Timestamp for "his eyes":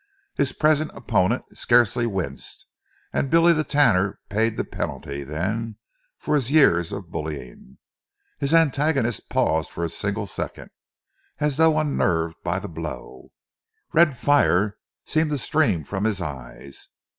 16.05-16.89